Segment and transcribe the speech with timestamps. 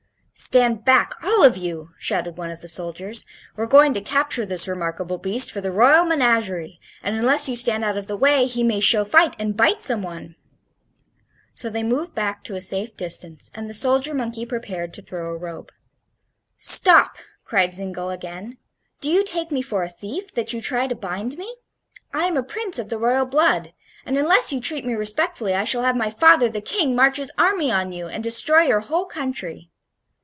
[0.33, 3.27] "Stand back, all of you!" shouted one of the soldiers.
[3.55, 7.83] "We're going to capture this remarkable beast for the royal menagerie, and unless you stand
[7.83, 10.35] out of the way he may show fight and bite some one."
[11.53, 15.29] So they moved back to a safe distance, and the soldier monkey prepared to throw
[15.29, 15.71] a rope.
[16.57, 18.57] "Stop!" cried Zingle, again;
[18.99, 21.55] "do you take me for a thief, that you try to bind me?
[22.15, 23.73] I am a prince of the royal blood,
[24.07, 27.31] and unless you treat me respectfully I shall have my father, the King, march his
[27.37, 29.67] army on you and destroy your whole country."